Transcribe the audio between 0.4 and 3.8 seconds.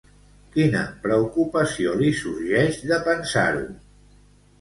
Quina preocupació li sorgeix de pensar-ho?